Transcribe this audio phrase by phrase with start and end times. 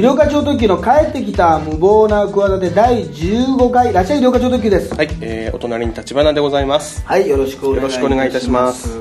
[0.00, 4.94] 医療課長特急の帰ってきた無謀な企て第15回らっしゃい医療課長特急です。
[4.94, 7.04] はい、えー、お隣に立花でございます。
[7.04, 8.98] はいよろしくお願いいいたします。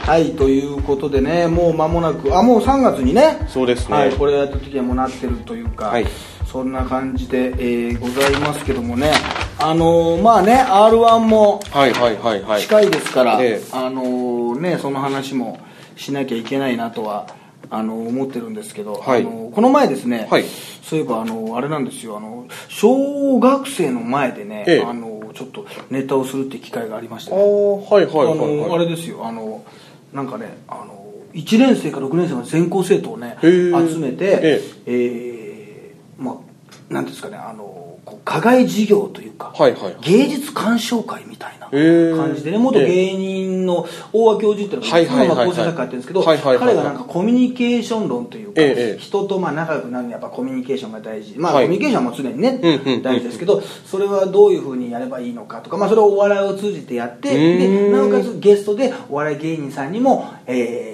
[0.00, 3.38] はいということでねもう間もなくあもう3月にね。
[3.48, 3.96] そうですね。
[3.96, 6.06] はい、これやった時にはもうなってるというか、はい。
[6.46, 9.12] そんな感じで、えーございますけどもね。
[9.58, 12.60] あのーまあね r 1もはいはいはいはい。
[12.60, 13.68] 近いですから、ええ。
[13.72, 15.58] あのーねその話も
[15.96, 17.28] しなきゃいけないなとは
[17.70, 19.22] あの思ってるんですけど、はい。
[19.22, 20.44] あのこの前ですね、はい。
[20.82, 22.16] そういえばあのあれなんですよ。
[22.16, 24.82] あの小学生の前でね、ええ。
[24.84, 28.74] あのちょっとネタをするって機会がありましてあね、ー、はいはいはい、あのはい。
[28.74, 29.26] あれですよ。
[29.26, 29.64] あの
[30.12, 31.04] なんかねあの
[31.34, 37.83] 1年生から6年生まで全校生徒をね集めてえーまあなんていうんですかねあの
[38.24, 51.38] 課外授業というか、はいはい芸術鑑賞会みたいな感じでね元芸人の大和教授っていうのが今構成作家やってるんですけど彼がなんかコミュニケーション論というか人とまあ仲良くなるにはやっぱコミュニケーションが大事。
[51.38, 51.64] まあはい。
[51.66, 52.58] コミュニケーションはもう常にね
[53.02, 57.92] 大事ですけどそれはどういうふうにやればいいのかとかまあそれをお笑いを通じてやってでん。
[57.92, 60.93] なおかつゲストでお笑い芸人さんにもえー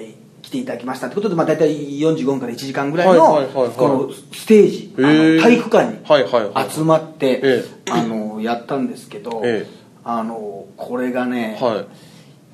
[0.51, 3.75] ていただきましたってことでまあ大体45分から1時間ぐらいのはいはいはいはい。
[3.75, 4.93] このステージ
[5.41, 9.81] 体育館に集まってえあのやったんですけどええ。
[10.03, 11.85] あのこれがねは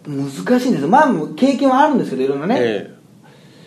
[0.08, 0.10] い。
[0.10, 0.88] 難しいんですよ。
[0.88, 2.98] まあ経験はあるんですけどいろんなね、え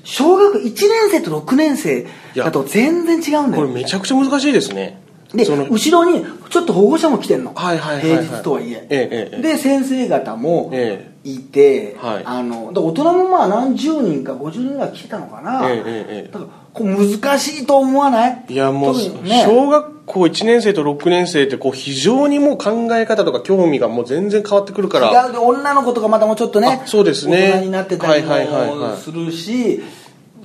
[0.05, 5.03] 小学1年生と6年生だと全然違うんー、だよこれめちゃくちゃ難しいですね。
[5.35, 5.67] でその。
[5.67, 8.25] 後ろにちょっと保護者も来てんの、はいはいはいはい。
[8.25, 12.23] 平日とはいえ、ええええで先生方もえいて、はい。
[12.25, 18.45] あの大人もまあ何十人か50人ぐらい来てたのかな、ええええからこう難しいと思わない？
[18.49, 19.45] いやもう、ね。
[19.45, 25.27] 小学校1年生と6年生ってこう非常にもう考え方とか興味がもう全然変わってくるから。
[25.27, 27.53] 違うで女の子とかまたもうちょっとねあそうですね。
[27.55, 28.77] 大人になってたりはいはいはいはい。
[28.77, 29.83] もするし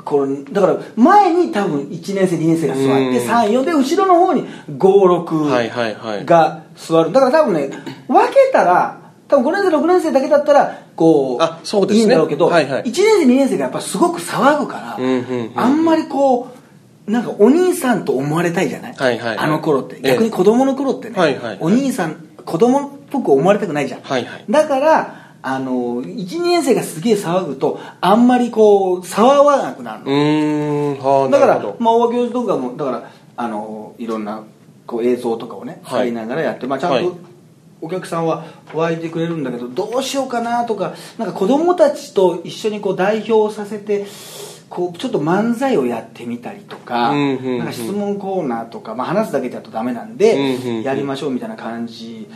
[0.03, 3.30] これだから前に多分1年生2年生が座ってうん。
[3.30, 4.47] 34で後ろの方に
[4.78, 6.25] 56はいはいはい。
[6.25, 7.12] が座る。
[7.12, 7.69] だから多分ね
[8.07, 9.05] 分けたら
[9.35, 12.00] 多分5年生6年生だけだったらこうあそうですね。
[12.00, 12.84] いいんだろうけど、はいはい。
[12.84, 15.51] 1年生2年生がやっぱすごく騒ぐから、うんうんうんうん。
[15.56, 16.50] あんまりこ
[17.07, 19.38] うなんかお兄さんと思われたいじゃない、はいはいはい。
[19.38, 19.95] あの頃って。
[19.97, 20.12] ええ。
[20.13, 21.57] 逆に子供の頃ってね、はいはいはい。
[21.59, 24.45] お兄さん子供っぽく思われたくないじゃん、はいはい。
[24.50, 34.44] だからあの12年生がすげえ騒ぐとあんまりこう騒がなくなるうのだからまあ大和教授とかもだからあのいろんな
[34.88, 36.12] こう映像とかをねはい。
[36.12, 37.06] ながらやって、まあ、ちゃんはい。
[37.06, 37.16] と
[37.85, 44.07] お客さんは湧いてくれるんだけどどうしようかなとかなんか子供たちと一緒にこう代表させて
[44.69, 52.28] こうちょっと漫才をやってみたりとか,、なんか質問コーナーとか、まあ、話すだけだとダメなんで、やりましょうみたいな感じ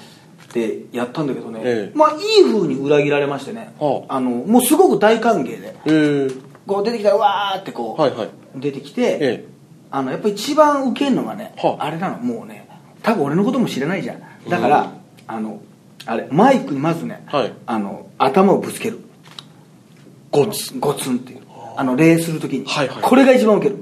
[0.54, 1.98] でやったんだけどね、ええ。
[1.98, 4.20] まあいい風に裏切られましてね、はあ。
[4.20, 8.30] のもうすごく大歓迎でえー、こう出てきたらわーってこう、はいはい。
[8.56, 9.46] 出てきて、ええ。
[9.92, 11.86] あのやっぱり一番ウケるのがね、はあ。
[11.86, 12.68] あれなのもうね
[13.04, 14.22] 多分俺のことも知らないじゃん。
[14.50, 14.92] だから、
[15.32, 15.62] あの
[16.08, 17.54] あれマイクにまずね、はい。
[17.68, 19.00] あの頭をぶつける。
[20.32, 20.80] ゴツ。
[20.80, 21.42] ゴツンっていう。
[21.78, 23.04] あの礼するときに、はいはい。
[23.04, 23.78] これが一番ウケる。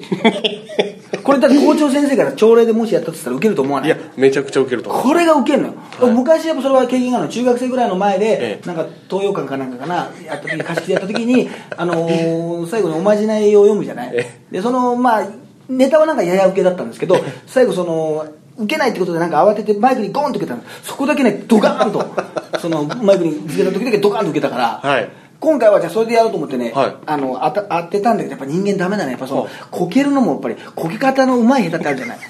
[1.24, 3.90] これだって校長先生から朝礼でもしやったとしたらウケると思わない？
[3.90, 5.04] いや、めちゃくちゃウケると思う。
[5.04, 6.12] これがウケるのよ、はい。
[6.12, 8.68] 昔やっぱそれは経験があるの中学生ぐらいの前で、ええ。
[8.68, 15.28] なんか東洋館かなんかかなやった時貸し切りやった時に、あのー最後におまじないを読むじゃない、えでそのまあ
[15.70, 18.26] ネタはなんかやや受けだったんですけど最後その
[18.58, 20.64] 受けないってことでなんか慌ててマイクにゴンと受けたの。
[20.84, 22.06] そこだけねドカーンと。
[22.60, 25.10] そのマイクにつけた時だけドカーンと受けたから、はい。
[25.40, 26.96] 今回はじゃあそれでやろうと思ってね、はい。
[27.06, 29.12] あの当た当てたんだけどやっぱ人間ダメだね。
[29.12, 32.18] やっぱそのはこけるのもやっぱりこけ方のうまい下手ってあるじゃない？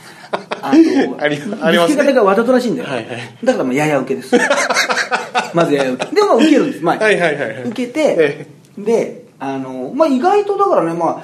[0.61, 2.01] あのありありますね。
[2.03, 3.05] け方がわざとらしいんだよ、はいはい。
[3.43, 4.35] だからもうやや受けです。
[5.53, 6.15] まずやや受け。
[6.15, 7.63] でも受けるんです、まあはいはいはいはい。
[7.63, 8.47] 受けて、え。
[8.77, 11.23] であの、まあ、意外とだからねま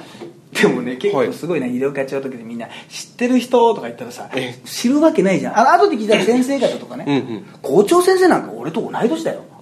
[0.60, 1.26] でもね結はい。
[1.28, 5.58] 構すごいな、医療課長の時でみんな知ってる人とか言ったらさえ知るわけないじゃん。
[5.58, 7.44] あの後で聞いたら先生方とかねうんうん。
[7.62, 9.42] 校長先生なんか俺と同い年だよ。
[9.52, 9.53] あ、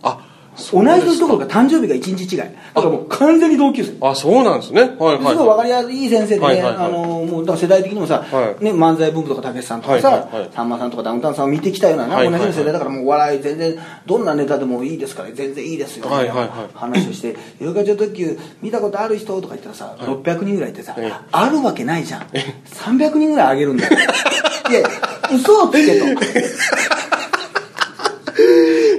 [0.71, 2.39] 同い年どころか誕生日が1日違い。
[2.39, 3.97] だからもう完全に同級生。
[4.07, 4.83] あ、そうなんですね。
[4.83, 6.87] はいはい、すごい分かりやすいい先生でね、はいはいはい。
[6.87, 8.65] あのもうだ世代的にもさ、はい。
[8.65, 10.51] ね、漫才文具とかたけしさんとかさ、はいはいはい。
[10.53, 12.43] さんまさんとかダウンタウンさんを見てきたような、ねはいはいはい。
[12.43, 16.49] 同じ世代だからもうお笑い全然どんなネタでもいいですから全然いいですよ、はいはいはい。
[16.75, 21.13] 話をして「ヨガ女特急見たことある人?」とか言ったらさ、600人ぐらいいてさ、ええ。
[21.33, 22.23] あるわけないじゃん。
[22.23, 23.97] 300人ぐらいあげるんだよ。
[24.71, 24.89] いや
[25.35, 26.07] 嘘をつけと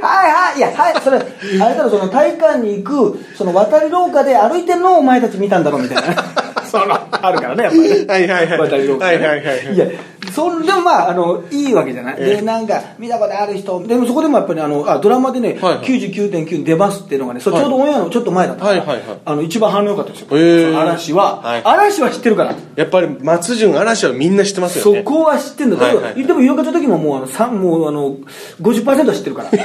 [0.04, 1.22] はいはいいやはいそれあ
[1.70, 6.43] れだろその体育館に行くその渡り廊下で歩いてるのをお前たち見たんだろみたいな。
[6.66, 8.06] そのあるからねやっぱりね。
[8.08, 8.60] はいはいはい。
[8.60, 9.18] 渡り廊下ね。
[9.18, 9.78] はいはいはいい。
[9.78, 9.88] や
[10.32, 12.36] そんでもまああのいいわけじゃない、ええ。
[12.38, 13.84] でなんか見たことある人。
[13.86, 15.86] でもそこでもやっぱりあのあドラマでね、はいはい。
[15.86, 19.18] 99.9に出ますっていうのがねそれちょうどオンエアのちょっと前だったから、はいはいはい。
[19.26, 20.66] あの一番反応良かったですよ、へえ。
[20.66, 21.62] その嵐は、はい。
[21.64, 22.56] 嵐は知ってるから。
[22.76, 25.04] やっぱり松潤嵐はみんな知ってますよね。
[25.04, 26.14] そこは知ってんだはいはいはい。
[26.16, 28.16] 言っても有価の時ももうあのもうあの
[28.62, 29.50] 50%は知ってるから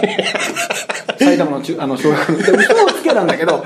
[1.18, 3.64] 埼玉の中あの小学校ので嘘をつけなんだけど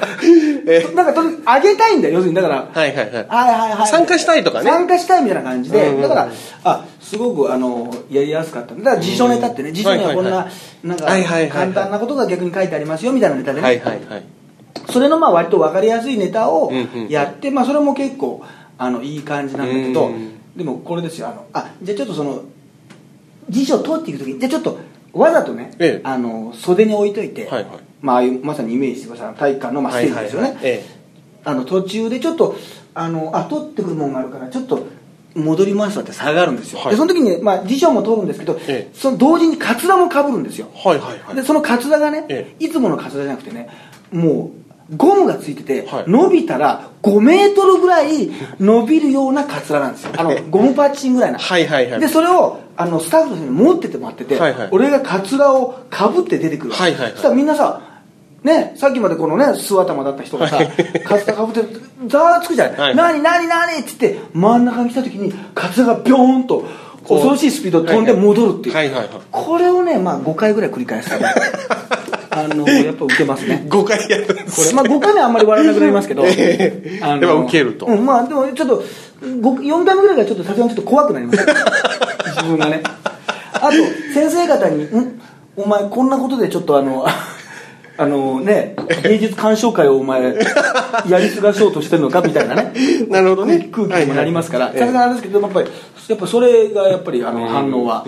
[0.94, 2.36] なんかとにかく上げたいんだよ要するに。
[2.36, 3.06] だからはいはいはい。
[3.06, 3.86] はいはいはい。
[3.88, 4.70] 参加したいとかね。
[4.70, 6.30] 参加したいみたいな感じで、うんうんだから
[6.64, 8.74] あすごくあのやりやすかった。
[8.74, 11.06] だから辞書ネタってね辞書にはこんな、はいなんか
[11.52, 14.24] 簡単なことが逆に書いてありますよみたいなネタでね、はいはいはい。
[14.90, 16.72] それのまあ割と分かりやすいネタを
[17.08, 18.44] やって、まあ、それも結構
[18.78, 20.06] あのいい感じなんだけど。
[20.06, 20.38] うん。
[20.56, 21.28] でもこれですよ。
[21.28, 22.42] あのあじゃあちょっとその
[23.48, 24.78] 辞書を通っていく時にじゃあちょっと
[25.12, 26.00] わざとね、ええ。
[26.04, 27.80] あの袖に置いといて、はいはい。
[28.00, 30.84] まあまさにイメージしてください体育館のまあステージですよね、はいはいはいえ。
[31.44, 32.56] あの途中でちょっと
[32.94, 34.86] あのあ取ってくるものがあるからちょっと
[35.34, 36.90] 戻りますわって下がるんですよ、はい。
[36.90, 38.90] でその時に、まあ、辞書も取るんですけど、ええ。
[38.92, 40.68] その同時にカツラもかぶるんですよ。
[40.74, 41.36] はいはいはい。
[41.36, 42.54] でそのカツラがね、え。
[42.58, 43.70] いつものカツラじゃなくてね
[44.12, 44.61] もう
[44.96, 46.04] ゴムがついてて、はい。
[46.06, 48.30] 伸びたら5メートルぐらい
[48.60, 50.12] 伸びるようなカツラなんですよ。
[50.18, 51.38] あのゴムパッチンぐらいな。
[51.38, 52.00] はいはいはい。
[52.00, 57.10] でそれをあのスタッフの人に持っててもらってて、はいはい俺がカツラをかぶって出てくる、はいはいはい。
[57.12, 57.80] そしたらみんなさ
[58.42, 60.68] ね、さっきまでこのね素頭だった人がさ、はい。
[61.06, 61.76] カツラかぶって
[62.06, 66.64] ざわつくじゃない、はい何何何って言って真ん中に来た時にカツラがビョーンと
[67.14, 69.08] 恐ろしいスピードで飛んで戻るっていう、はいはいはい。
[69.30, 71.10] これをね、まあ、5回ぐらい繰り返す。
[72.34, 73.66] あのやっぱ受けますね。
[73.68, 77.84] 5回やるんでこすれ、まあ、5回目はあんまり笑わなくなりますけど、ええあのやっぱ受けると。
[77.84, 78.82] うん、まあでもちょっと
[79.42, 82.82] ご4回目ぐらいがちょっとさすがにちょっと怖くなります自分がね。
[83.52, 83.72] あと
[84.14, 85.20] 先生方に「ん？
[85.56, 87.06] お前こんなことでちょっとあの
[88.02, 90.34] あのね芸術鑑賞会をお前
[91.08, 92.72] やり継がそうとしてるのかみたいなね。
[93.08, 93.68] なるほどね。
[93.72, 94.72] 空気にもなりますから。
[94.72, 95.68] さすがにあれですけどやっぱり
[96.08, 98.04] やっぱそれがやっぱりあの反応は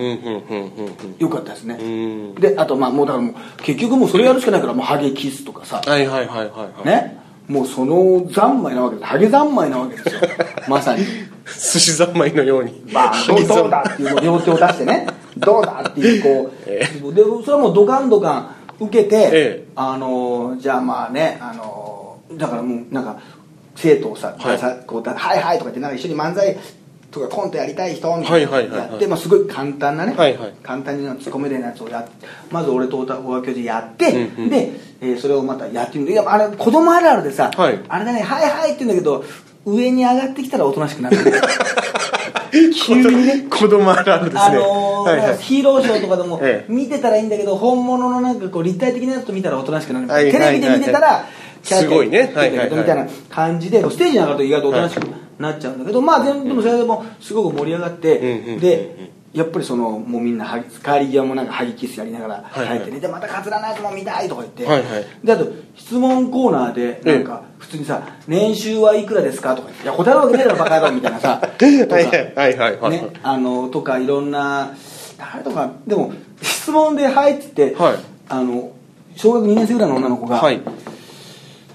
[1.18, 1.78] 良かったですね。
[1.80, 2.34] うん。
[2.34, 5.80] であとまあもうだからもう結局もうそれやるしかないからもうハゲキスとかさ。
[5.86, 6.86] はいはいはいはいはい。
[6.88, 7.18] ね。
[7.46, 9.06] もうその三昧なわけです。
[9.06, 10.20] ハゲ三昧なわけですよ。
[10.68, 11.04] まさに。
[11.46, 12.82] 寿司三昧のように。
[12.92, 15.06] まあどうだっていうのを両手を出してね。
[15.36, 19.68] どうだっていうこう、えでそれはもうドカンドカン受けて、ええ。
[19.76, 23.20] あのじゃあまあねあのだからもうなんか
[23.76, 24.58] 生徒をさ、はい。
[24.58, 26.56] さこうだはいはいとか言ってなんか一緒に漫才
[27.10, 30.54] とかコントやりたい人みたいなやって、まあ、すごい簡単なね、はいはい。
[30.62, 34.50] 簡単にツッコめるようなやつをやってまず俺と大和教授やって、うんうん。
[34.50, 36.12] で、えーそれをまたやってみる。
[36.12, 37.80] いやあれ子供あるあるでさ、はい。
[37.88, 39.24] あれだねはいはいって言うんだけど
[39.64, 41.16] 上に上がってきたらおとなしくなる。
[42.86, 43.46] 急にね。
[43.50, 44.40] 子供あるあるですね。
[44.40, 45.38] あのーはいはい。
[45.38, 46.72] ヒーローショーとかでもええ。
[46.72, 50.06] 見てたらいいんだけど本物のなんかこう立体的なやつと見たらおとなしくなる。
[50.06, 51.24] はいはいテレビで見てたら
[51.62, 55.00] キャーキャーみたいな感じでステージに上がると意外とおとなしく
[55.38, 58.18] なっちゃうんだけど、まあ全部でもそれでもすごく盛り上がって、
[58.60, 60.46] でやっぱりそのもうみんな
[60.84, 62.78] 帰り際もなんかハギキスやりながらはいはい。
[62.78, 65.06] 帰ってね、でまたカツラのやつも見たいとか言って、はいはい。
[65.24, 72.76] であと質問コーナーでなんか普通にさ「年収はいくらですか?」とか言って「いや答えるわけねえだろバカ野郎」みたいなさとか はいはいはいはい。
[72.78, 74.70] はいね、あのとかいろんな
[75.18, 77.94] 誰とかでも質問で入ってて、はい。
[78.28, 78.70] あの
[79.16, 80.60] 小学2年生ぐらいの女の子が「はい。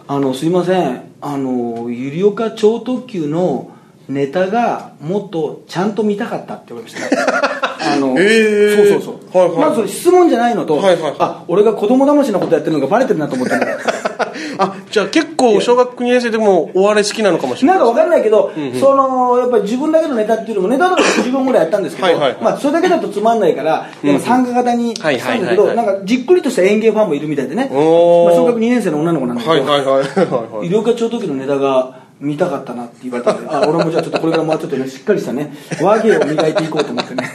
[0.08, 1.02] あのすいません。
[1.22, 3.72] あのゆりおか超特急の
[4.08, 7.49] ネタがもっとちゃんと見たかった」って言われました
[7.94, 8.76] あの、へー。
[8.76, 9.70] そうそうそう、はいはい。
[9.70, 11.16] まず質問じゃないのと、はいはいはい。
[11.20, 13.66] あ俺が子供騙しのことやってるのがバレてるなと思ったの。
[14.58, 18.80] あじゃあ結構小学2年生でもお笑い好きなのかもしれなないんかわかんないけど、うんうん。
[18.80, 30.04] そのやっぱり自分だけのネタっていうよりもネタとか90本ぐらいやったんですけどはいまあ、それだけだとつまんないから、でも参加型にしたんだけどなんかじっくりとした演芸ファンもいるみたいでね、まあ、小学2年生の女の子なんだけど、はいはいはいはい
[30.58, 30.68] はい。
[30.68, 37.32] 医療課長時のネタが見たかったなって言われたんであ俺もじゃあちょっとこれからもうちょっとねしっかりしたね和芸を磨いていこうと思ってね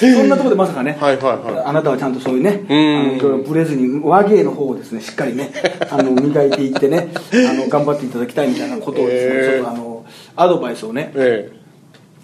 [0.00, 1.64] そんなところでまさかね、はいはいはい。
[1.64, 3.08] あなたはちゃんとそういうねあうん。
[3.08, 5.50] のいろいろブレずに和芸の方をですねしっかりね
[5.90, 7.08] あの磨いていってね
[7.48, 10.04] あの頑張っていただきたいみたいなことをですね、へーちょっとあの
[10.36, 11.50] アドバイスをねえ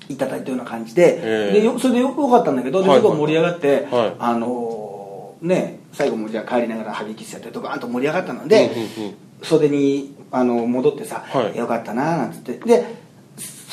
[0.09, 1.61] いただいたような感じで,、ええ。
[1.61, 3.17] でよそれでよくよかったんだけど、ではいすごい。
[3.19, 4.13] 盛り上がって、はい。
[4.19, 9.15] あのね最後もじゃあ帰りながらハゲキスやってドカーンと盛り上がったので、うんうんうん。
[9.43, 11.59] 袖にあの戻ってさ、はい。
[11.59, 12.53] よかったななんつって。
[12.53, 13.06] で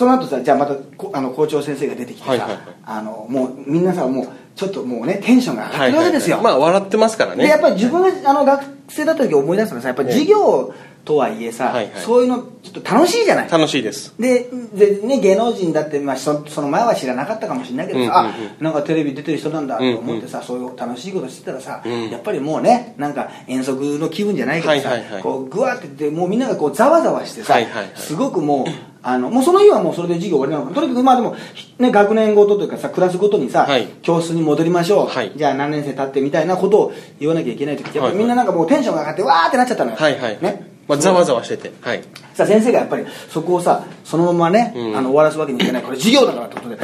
[0.04, 2.60] その後さじゃあまたこあの校長先生が出てきてさ、はいはいはい。
[2.84, 7.44] あのもうみんなさもうちょっともうねテンションが上がってるわけですよ、まあ笑ってますからね。
[7.44, 10.74] でやっぱり自分があの学生だった時思い出すのはさやっぱり授業
[11.06, 12.02] とはいえさ、はいはい。
[12.02, 13.50] そういうのちょっと楽しいじゃない。
[13.50, 14.14] 楽しいです。
[14.18, 18.52] でで、ね、芸能人だって、まあ、そその前は知らなかったかもしれないけどさ、うんうんうん。
[18.52, 22.10] あなんかテレビ出てる人なんだと思ってさ、そういう楽しいことしてたらさ、ん。
[22.10, 25.24] やっぱりもうねなんか遠足の気分じゃないけどさ、はいはいはい。
[25.24, 27.92] こうぐわってってもうみんながこうざわざわしてさ、はいはいはい。
[27.96, 28.68] すごくもう
[29.06, 30.74] あのもうその日はもうそれで授業終わりなの。
[30.74, 31.36] かとにかくまあでも、
[31.80, 33.88] ね、学年ごとというかさクラスごとにさ、はい。
[34.04, 35.34] 教室に戻りましょう、はい。
[35.36, 40.42] じゃあ何年生経ってみたいなことを言わなきゃいけない時やっぱりみんななんかもうテンションが上がってわーってなっちゃったのよ、はいはい。
[40.42, 41.72] ねまあざわざわしてて。
[41.82, 42.04] はい。
[42.34, 44.98] さあ先生がやっぱりそこをさそのままね、うん。
[44.98, 45.84] あの終わらすわけにいかない。
[45.84, 46.78] これ授業だからってことで、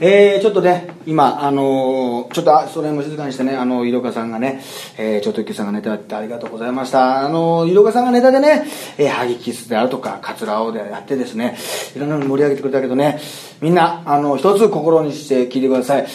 [0.00, 4.62] えー、ちょっとね今あのーちょっとあそれも静かにしてねあの井戸岡さんがね、
[4.96, 7.26] えー、ちょっとゆきさんがネタやってありがとうございました。
[7.26, 8.64] あの井戸岡さんがネタでね、
[8.96, 11.56] えー、ハギキスであるとかカツラ青でやってですね
[11.94, 13.20] いろんなの盛り上げてくれたけどね
[13.60, 16.06] みんなあの一つ心にして聞いてください。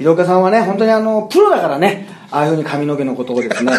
[0.00, 3.72] 井戸岡さんはね本当にあのプロだからねああいうふうに髪の毛のことをですね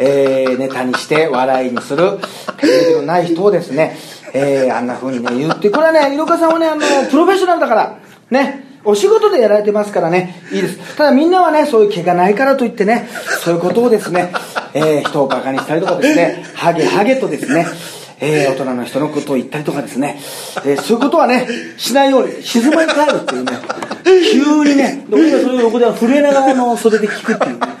[0.00, 2.18] えーネタにして笑いにする。
[2.58, 3.96] テレビのない人をですね、
[4.32, 6.14] えーあんな風にね言ってこれはね。
[6.14, 6.80] 色岡さんはねあの
[7.10, 7.98] プロフェッショナルだから
[8.30, 10.42] ねお仕事でやられてますからね。
[10.52, 10.96] いいです。
[10.96, 13.08] ただみんなはねそういう毛がないからといってね
[13.44, 14.32] そういうことをですね、
[14.72, 17.66] えー人をバカにしたりとかですねハゲハゲとですね
[18.20, 20.18] えー大人の人のことを言ったりとかですね、
[20.64, 23.52] えーそういうことはねしないように静まり返るっていうね。
[24.32, 27.79] 急にねで俺がそれを横で震えながらあの袖で聞くっていうね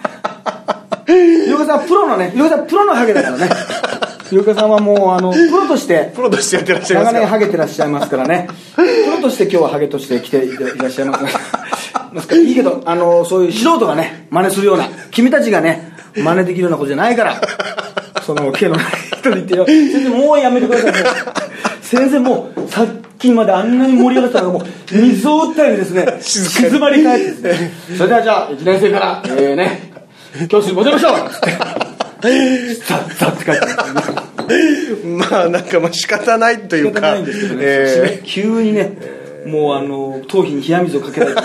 [1.12, 3.50] 井岡さんはプロのね井岡さんプロのハゲだからね。
[4.32, 8.48] 井岡さんはもうあのプロとしてプロとしてやってらっしゃいます長年ハゲてらっしゃいますからね。
[8.76, 12.36] プロとして今日はハゲとして来ていらっしゃいますから。
[12.36, 17.40] いいけどあのそういう素人がね真似するような君たちがね真似できるようなことじゃないから
[18.22, 18.86] その毛のない
[19.18, 22.86] 人に言ってよ先生もうやめてくださいもう先生もうさっ
[23.18, 26.18] きまであんなに盛り上がってたのがもう水を打ったようにですね。
[26.22, 27.72] 静まり返ってですね。
[27.96, 29.89] それではじゃあ1年生からえー、ね
[30.48, 31.30] 教室に戻りましょう。
[31.30, 38.96] つってザッザッって書いてまあなんかまあ仕方ないという仕方かないんですけどね、え急にね、
[39.46, 41.42] もうあの頭皮に冷や水をかけられて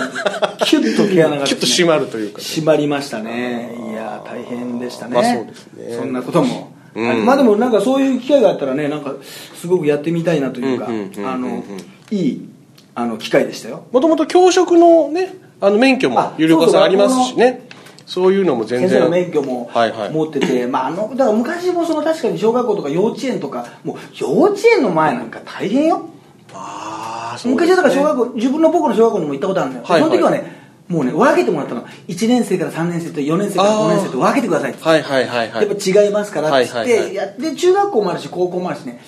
[0.64, 2.40] キュッと毛穴が、ー キュッと締まるというか。
[2.40, 3.74] 締まりましたね。
[3.90, 5.96] いやー大変でしたね、まあそうですね。
[5.96, 7.24] そんなことも、うん。
[7.24, 9.14] まあでもなんかそういう機会があったらねなんか
[9.54, 11.30] すごくやってみたいなというか、うんうんうんうんうん。
[11.30, 11.64] あの
[12.10, 12.48] いい
[12.94, 13.84] あの機会でしたよ。
[13.92, 17.65] もともと教職のねあの免許もあ有料化そうそうさんありますしね
[18.06, 20.12] そういうのも全然先生の免許もはいはい。
[20.12, 26.08] 持ってて、まあ、あのだから昔もその確かに小学校とか幼稚園とかもう幼稚園の前なんか大変よ。
[26.54, 27.52] ああね。
[27.52, 30.10] 昔はだから小学校自分の僕の小学校にも行ったことあるんだよ、はいはい。
[30.10, 30.56] その時はね
[30.88, 31.84] もうね分けてもらったの。
[32.06, 34.84] 1年生から3年生と4年生から5年生と分けてくださいって。
[34.84, 35.66] はいはいはいはい。
[35.68, 37.14] やっぱ違いますからっつって、はいはいはい。
[37.14, 39.00] やって中学校もあるし高校もあるしね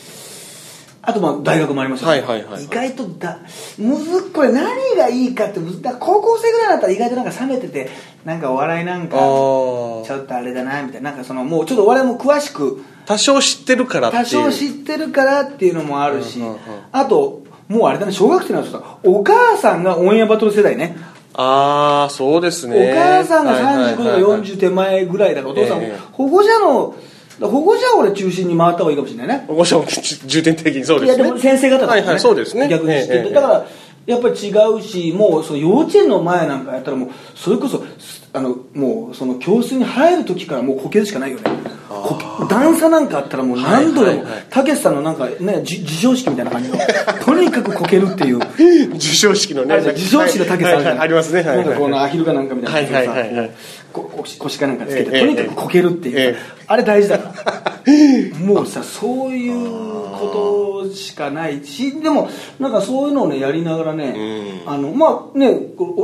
[1.00, 2.64] あとまあ大学もありましたはいはいはいはい。
[2.64, 3.38] 意外とだ
[3.78, 7.88] むずっこれ何がいいかってむずだ高校生ぐらいだったら意外となんか冷めてて
[8.24, 11.10] なんかお笑いなんかあちーょっとあれだなみたいな。
[11.10, 14.24] なんかそのもうちょっとお笑いも詳しく多少知ってるからっていう。
[14.24, 16.58] 多少知ってるからっていうのもあるし、うんうんうん。
[16.92, 20.96] あともうあれだね小学生なんですよお母さんがオンエアバトル世代ね。
[21.40, 22.92] ああそうですね。
[22.92, 25.80] お母さんがはいはいはい35とか40手前ぐらいだからお父さん
[26.12, 26.96] 保護者の
[27.40, 29.44] 保護者を俺中心に回った方がいいかもしれないね。
[29.46, 29.84] 保護者も
[30.26, 31.16] 重点的にそうですね。
[31.16, 32.68] いやでも先生方とかはいはいそうですね。
[32.68, 33.66] 逆にしてだから
[34.06, 37.84] やっぱり違うしもうその幼稚園の前なんかやったらもうそれこそ
[38.32, 41.44] あのもうその教室に入る時からもうこけるしかないよね。
[41.88, 46.78] こ段差なんかあったらもう何度でもたけしさんのなんかねじ授賞式みたいな感じの。
[47.24, 48.40] とにかくこけるっていう。
[48.98, 49.80] 授賞式のね。
[49.80, 51.42] 授賞式のたけしさんあるじゃんはいはいありますね。
[51.42, 51.66] はいはい。
[51.66, 52.96] なんかこのアヒルかなんかみたいな。
[52.98, 53.50] はいはいはいはい
[53.92, 56.36] 腰腰かなんかつけて、ええとにかくこけるっていう、ええ。
[56.66, 57.78] あれ大事だから。
[58.44, 59.70] もうさそういう
[60.18, 62.28] ことしかないしでも
[62.58, 65.58] なんかそういうのをねやりながらね、あのまあね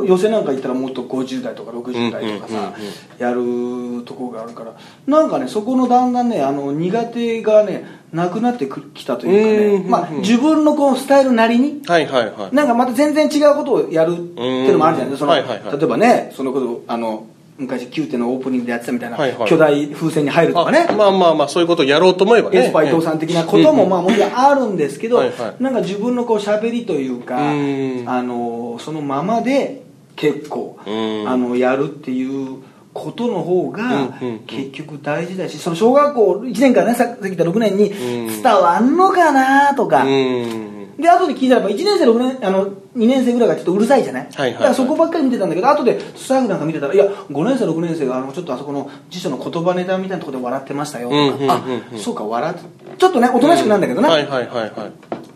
[0.06, 2.72] 寄せなんか行ったらもっと50代とか60代とかさ、
[3.18, 4.74] やるとこがあるから。
[5.06, 12.54] なんかねそこのだんだんねあの苦手がねなくなってきたというかね、うんまあ、自分のこうスタイルなりにはいはいはい。
[12.54, 15.78] なんかまた全然違うことをやるっていうのもあるじゃないですか、うんはいはいはい。
[15.78, 17.26] 例えばねそのことあの
[17.56, 19.48] 昔9点のオープニングでやってたみたいな、はいはい。
[19.48, 20.86] 巨大風船に入るとかね。
[20.88, 22.58] あまあまあまあそういうことをやろうと思えばね。
[22.58, 25.62] エスパイ父さん的なこともまあもちろんあるんですけど、はいはい。
[25.62, 28.04] なんか自分のこう喋りというかうん。
[28.08, 29.82] あのそのままで
[30.16, 31.28] 結構うん。
[31.28, 34.14] あのやるっていうことの方が
[34.46, 38.42] 結局大事だしその小学校1年からねさっき言った6年にうん。
[38.42, 51.62] 伝わんのかなとか、うんで後で聞いたらば1年生6年あの2年生ぐらいがちょっとうるさいじゃない,、はいはいだからそこばっかり見てたんだけど後でスタッフなんか見てたらいや5年生6年生があのちょっとあそこの辞書の言葉ネタみたいなところで笑ってましたよとか、うんうんうんうんあ
[51.98, 52.60] そうか笑って
[52.98, 54.66] ちょっとねおとなしくなるんだけどな、はいはいはいは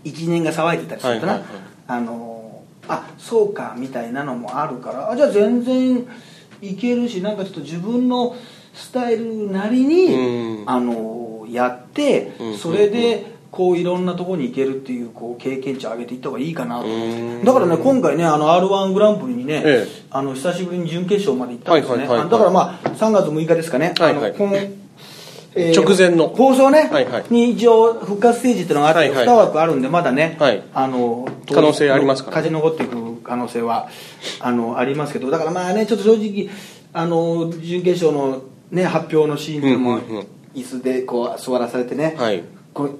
[0.04, 6.06] い1年が騒いでたりするとな、はいはいはいあのあそうかみたいなのもあるからあじゃあ全然
[6.62, 8.34] いけるしなんかちょっと自分の
[8.72, 16.86] スタイルなりに、うんあのやって、うんそれでこういろんなところに行けるっていうこう経験値を上げていった方がいいかなと。
[16.86, 17.44] うん。
[17.44, 20.06] だからね今回ねあの r 1グランプリにね、ええ。
[20.10, 22.18] あの久しぶりに準決勝まで行ったんですね、はいはいはい。
[22.20, 24.30] はいだからまあ3月6日ですかね、はいはい。
[24.30, 24.56] あのこの
[25.54, 26.28] え直前の。
[26.28, 27.24] 放送ね、はいはい。
[27.30, 29.26] に一応復活ステージっていうのがあって、はいはい。
[29.26, 30.62] 2枠あるんでまだね、はい。
[30.74, 33.88] あの可能性ありますから勝ち残っていく可能性は
[34.40, 36.48] あのありますけどだからまあねちょっと正直
[36.92, 40.26] あの準決勝の、ね、発表のシーンっていうのも、うんうんうん。
[40.54, 42.42] 椅子でこう座らされてね、はい。
[42.74, 42.90] これ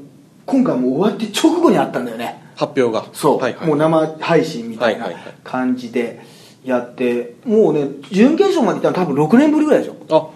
[0.48, 2.42] 今回もう終わって直後にあったんだよね。
[2.56, 3.06] 発表が。
[3.12, 3.66] そう、はいはい。
[3.68, 5.10] もう生配信みたいな
[5.44, 6.22] 感じで
[6.64, 9.96] やって、もうね準決勝まで行ったの多分6年ぶりぐらいでしょ。
[10.10, 10.30] あ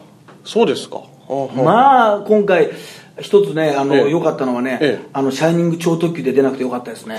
[0.45, 1.03] そうですか。
[1.57, 2.71] まあ今回
[3.21, 4.11] 一つねあのええ。
[4.11, 5.09] 良、かったのはね、ええ。
[5.15, 7.19] あのシャイニング超特急で出なくてよかったですね。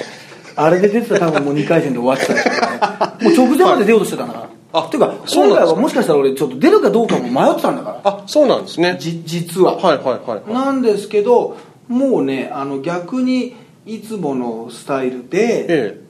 [0.55, 2.77] あれで出てたら多分もう2回戦で終わってたんですけどね。
[3.35, 4.49] もう直前まで出ようとしてたんだから、
[4.81, 5.13] あっていうか？
[5.27, 8.11] 今回はもしかしたら俺ちょっと出るかどうかも迷ってたんだから。
[8.11, 8.97] あそうなんですね。
[8.99, 10.53] じ実は、はいはいはいはい。
[10.53, 16.02] なんですけどもうねあの逆にいつものスタイルで、え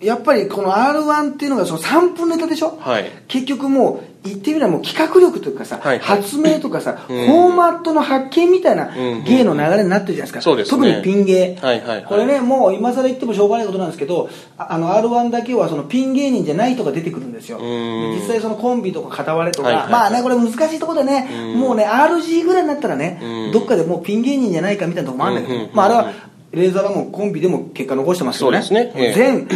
[0.00, 3.10] やっぱりこの r 1っていうのがその3分ネタでしょ、はい。
[3.28, 6.20] 結局もう言ってみればもう企画力というかさ、はいはい。
[6.20, 7.26] 発明とかさ、 うん。
[7.26, 10.78] フォーマットの発見みたいなうん芸の流れになってるじゃないですか、そうですね。
[10.78, 12.04] 特にピン芸、はいはいはい。
[12.06, 17.58] これねもう今更言ってもしょうがないことなんですけどああの r 1だけはそのピン芸人じゃない人が出てくるんですよ。
[17.58, 18.16] うん。
[18.16, 19.92] 実際そのコンビとか片割れとか、はいはいはい。
[19.92, 21.60] まあねこれ難しいところでね、うん。
[21.60, 23.52] もうね RG ぐらいになったらね、うん。
[23.52, 26.12] どっかでもうピン芸人じゃないかみたいなところもあるんだけど、うんうんまああれは
[26.52, 28.62] レーザーラモンコンビでも結果残してますよね。
[28.62, 28.92] そうですね。
[28.96, 29.12] ええ。
[29.12, 29.46] 全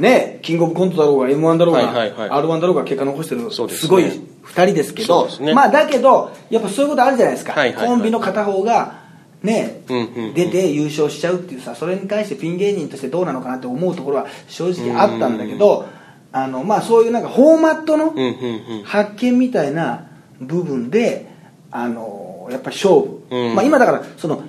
[0.00, 2.30] ねキングオブコントだろうが m 1だろうが、はいはいはい。
[2.30, 3.68] r 1だろうが結果残してるすね。
[3.68, 4.20] すごい2
[4.64, 5.54] 人ですけどすね。
[5.54, 7.86] まあだけどやっぱそういうことあるじゃないですか、はいはいはい。
[7.88, 9.06] コンビの片方が
[9.42, 10.34] ね、うんうんうん。
[10.34, 15.86] 出て優勝しちゃうっていうさそれに対してピン芸人としてどうなのかなって思うところは正直あったんだけど
[16.32, 18.84] あのまあそういうなんかフォーマットのうんうんうん。
[18.84, 20.08] 発見みたいな
[20.40, 21.30] 部分で
[21.70, 23.54] あのやっぱり勝負、うん。
[23.54, 24.42] まあ、今だからその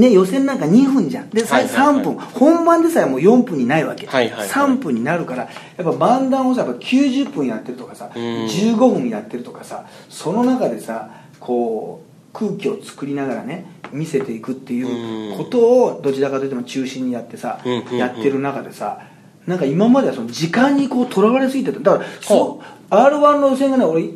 [0.00, 1.30] ね、予選なんか2分じゃん。
[1.30, 1.96] で、さはいはいはい。
[1.96, 2.14] 3分。
[2.14, 4.48] 本番でさえもう4分にないわけ、はいはいはい。
[4.48, 8.22] 3分になるからやっぱ漫談をさやっぱ90分やってるとかさ、うん。
[8.22, 19.00] 15分やってるとかさその中でさこう空気を作りながらね見せていくっていうことをどちらかというと中心にやってさ、うんやってる中でさ
[19.46, 21.80] なんか今まではその時間にこうとらわれすぎてた。
[21.80, 24.10] だからそう r 1の予選がね俺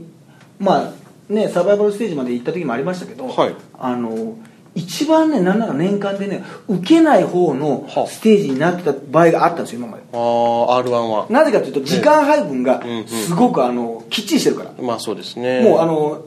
[0.59, 0.93] ま
[1.29, 3.55] あねサバイバルステージまで行った時もありましたけど、はい。
[3.79, 4.37] あの
[4.75, 8.07] 一番ねなんなら年間でね受けない方のはあ。
[8.07, 10.03] ステージになってた場合があったんですよ今まで。
[10.13, 11.27] ああ r 1は。
[11.31, 15.63] なぜかというと時間配分がすごくあのきっちりしてるから、まあそうですね。
[15.63, 16.25] もうあの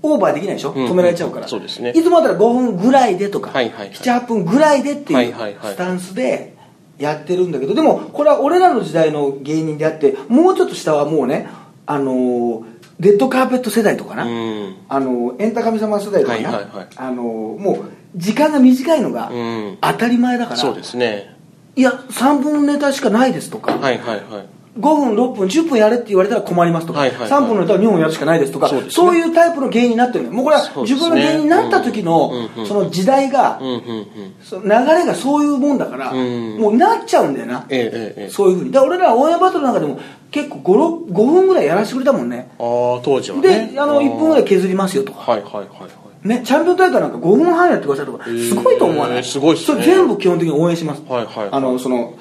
[0.00, 1.48] オーバーできないでしょ、うん止められちゃうから。
[1.48, 1.92] そうですね。
[1.92, 3.94] いつもだったら5分ぐらいでとか、はいはいはい。
[3.94, 6.56] 78分ぐらいでってはいいうスタンスで
[6.98, 11.48] やってるんだけどでもこれは俺らの時代の芸人であってもうちょっと下はもうね
[11.86, 14.76] あのーレッドカーペット世代とかな、うん。
[14.88, 16.88] あのエンタ神様世代とかな、はいはいはい。
[16.96, 19.78] あのもう時間が短いのがうん。
[19.80, 21.36] 当たり前だから、そうですね。
[21.76, 24.46] いや3分ネタしかないですとか、はいはいはい。
[24.78, 27.30] 5分6分10分やれって言われたら困りますとか、はいはいはい。
[27.30, 28.68] 3分のネタは2本やるしかないですとか。
[28.68, 28.92] そうですね。
[28.92, 34.34] そういうタイプの芸人になってるもうこれは自分の芸人になった時の、うんうんその時代が、うんうんうん。
[34.42, 36.58] その流れがそういうもんだから、うん。
[36.58, 38.72] もうなっちゃうんだよな、えええそういうふうに。
[38.72, 39.98] だから俺らオンエアバトルなんかでも
[40.30, 42.50] 結構 5, 5分ぐらいやらせてくれたもんね。
[42.58, 42.62] あ
[42.98, 43.70] あ当時はね。
[43.72, 45.32] であの1分ぐらい削りますよとか。
[45.32, 45.88] はいはいはいは
[46.24, 46.28] い。
[46.28, 48.24] ね、チャンピオン大会なんか5分半やってくださいとか。
[48.24, 49.24] すごいと思わない？
[49.24, 49.82] すごいっすね。
[49.82, 52.14] それ全部基本的に応援します、はいはいあのその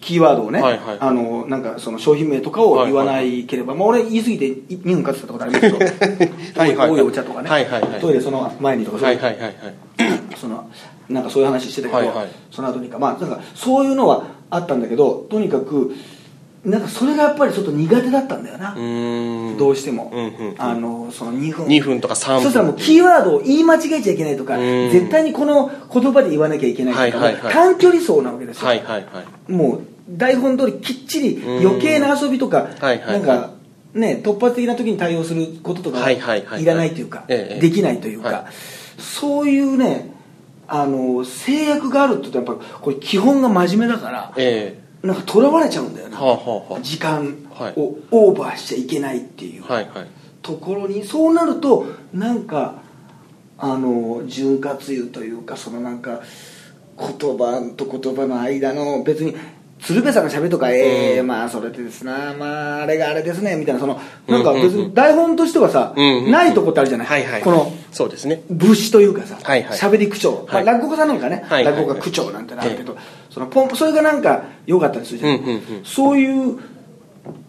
[0.00, 5.78] キーワードをね、はいはいあのなんかその商品名とかを言わないければ、まあ、俺言い過ぎて2分かってたことありますけど
[6.60, 6.90] はいはいはい。
[6.92, 8.00] 多いお茶とかね、はいはいはい。
[8.00, 9.54] トイレその前にとかそうはいいうはいはいはい。
[10.38, 10.66] その
[11.08, 12.28] なんかそういう話してたけど、はいはい。
[12.50, 12.98] その後にか。
[12.98, 15.94] まあなんかそういうのはあったんだけどとにかく
[16.68, 18.74] なんかそれがやっぱりちょっと苦手だったんだよな、
[19.56, 20.54] どうしても、うんうんうん。
[20.58, 21.66] あのその2分。
[21.66, 22.42] 2分とか3分。
[22.42, 24.90] そしたらもうキーワードを言い間違えちゃいけないとかうん。
[24.90, 27.52] 絶対にこの言葉で言わなきゃいけないとか、はいはいはい。
[27.52, 29.52] 短距離走なわけですよ、はいはいはい。
[29.52, 31.66] もう台本通りきっちりうん。
[31.66, 33.50] 余計な遊びとか、はいはいなんか
[33.94, 36.18] ね突発的な時に対応することとかはい
[36.64, 38.44] らないというか、ええできないというか、はい。
[39.02, 40.10] そういうね
[40.66, 47.72] あの制約があるってやっぱこれ基本が真面目だからえなんかとらわれちゃうんだよな、えはあはあは時間はい。
[47.76, 50.06] をオーバーしちゃいけないっていう、あはいはい。
[50.42, 52.82] ところにそうなるとなんか
[53.58, 56.20] あの潤滑油というかそのなんか
[56.98, 59.34] 言葉と言葉の間の別に
[59.80, 61.26] 鶴瓶さんが喋るとか、ええうん。
[61.28, 66.30] まあそれでですなまああれがあれですねみたいなそのなんか別に台本としてはさ、うんうんうん。
[66.32, 67.42] ないとこってあるじゃない、はいはい。
[67.42, 68.42] このそうですね。
[68.50, 69.78] 物詞というかさはいはい。
[69.78, 70.64] 喋、り口調、はい。
[70.64, 72.96] まあ、落語家さんなんかね、はいはい落語家口調なんてなるけど、
[73.38, 75.84] そのポンそれがなんか良かったりするじゃん、うんうんうん。
[75.84, 76.58] そういう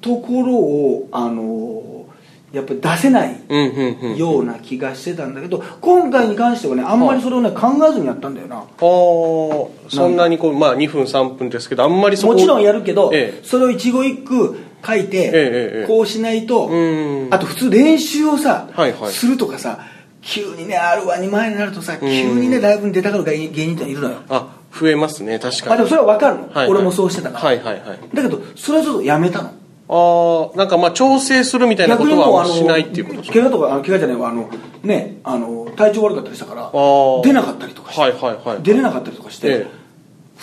[0.02, 2.06] ところをあの
[2.52, 8.58] やっぱり出せないような気がしてたんだけど今回に関してはねあんまりそれをね考えずにやったんだよな。
[8.58, 13.46] あーそんなにこう、まあ、2分3分ですけどあんまりそこもちろんやるけど、ええ。
[13.46, 17.28] それを一語一句書いて、えこうしないと、うん。
[17.32, 19.12] あと普通練習をさ、はいはい。
[19.12, 19.80] するとかさ
[20.22, 24.22] 急にね r 1に前になるとさ急にねライブに出たがる芸人っているのよ。
[24.30, 25.68] あ増えますね確かに。
[25.70, 26.54] まあでもそれは分かるの、はい。
[26.54, 28.00] はい俺もそうしてたから、はいはいはい。
[28.14, 29.50] だけどそれはちょっとやめたの？
[29.92, 33.40] ああなんかまあ調整するみたいなことはしないっていうことですか？
[33.40, 34.30] 怪我とか怪我じゃないわ。
[34.30, 34.50] あの
[34.84, 37.24] ねあの体調悪かったりしたからー。
[37.24, 38.64] 出なかったりとかして、はいはいはい。
[38.64, 39.79] 出れなかったりとかして、ええ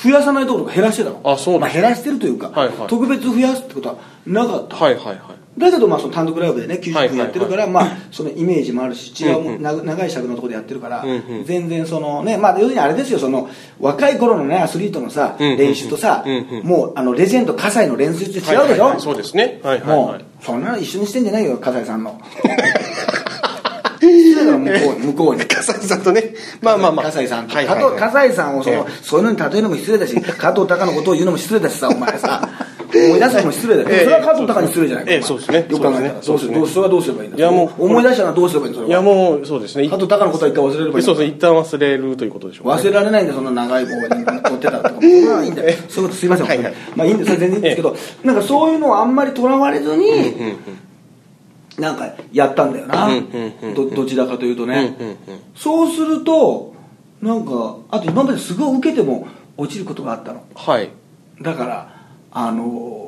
[0.03, 1.21] 増やさないところとか減らしてたの。
[1.25, 2.89] あそうまあ、減らしてるというか、はいはい。
[2.89, 5.19] 特別増やすってことはなかった、はいはいはい。
[5.59, 11.03] だけどまあその単独ライブでね90分やってるから、はいまあそのイメージもあるし違う、長い尺のところでやってるから、
[11.47, 13.49] 全然そのねまあ要するにあれですよその
[13.81, 16.25] 若い頃のねアスリートのさ、練習とさ、
[16.63, 19.61] もうあのレジェンド葛西の練習って違うでしょ、そうですね。
[19.63, 20.21] はいはいもはい。
[20.21, 22.21] うそんなの一緒にしてんじゃないよ葛西さんの。
[24.47, 26.35] だろ向こうに向こうに笠井さんとね。
[26.61, 27.07] まあまあまあ。
[27.07, 27.85] 葛西さんと、はいはいはい。
[27.85, 32.49] 加藤葛西さんをその、えそういうのに例えるのも失礼だし加藤隆のことを言うのも失礼だしさお前さ
[32.97, 34.05] 思い出すのも失礼だよ、ええ。
[34.05, 35.67] それは加藤隆に失礼じゃないか、ええそうですね。
[35.69, 36.23] よく考えたら。
[36.23, 36.67] そうですね。
[36.67, 37.39] それはどうすればいいんだ？
[37.39, 37.85] いやもう。
[37.85, 38.87] 思い出したのはどうすればいいんだ？
[38.87, 39.89] いやもうそうですね。
[39.89, 41.37] 加藤隆のことは一回忘れればいいんだそうですね。
[41.37, 42.73] 一旦忘れるということでしょうね。
[42.75, 44.95] 忘れられないんだそんな長い棒に乗ってたらとか。
[44.95, 46.75] それはいいんだよそういうことすいません、はいはい。
[46.95, 50.57] まあいいんです全然いいんですけど、なんかそういうのをあんまりとらわれずに、うんうん
[51.79, 53.09] なんかやったんだよな、
[53.75, 54.97] どどちらかというとね、
[55.55, 56.75] そうすると
[57.21, 60.43] なんかあと今まですごい受けても落ちることがあったの。
[60.55, 60.91] はい。
[61.41, 63.07] だからあのー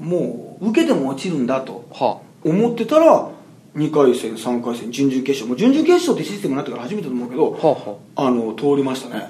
[0.00, 2.18] もう受けても落ちるんだとは。
[2.44, 3.30] 思ってたら
[3.76, 5.46] 2回戦3回戦準々決勝。
[5.46, 8.30] もう準々決勝ってシステムになってから初めてと思うけど、あはあはあ。
[8.30, 9.26] の通りましたね。